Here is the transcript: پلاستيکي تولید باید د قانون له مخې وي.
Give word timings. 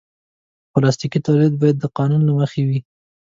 پلاستيکي 0.73 1.19
تولید 1.27 1.53
باید 1.61 1.77
د 1.79 1.85
قانون 1.97 2.21
له 2.25 2.33
مخې 2.39 2.61
وي. 2.67 2.79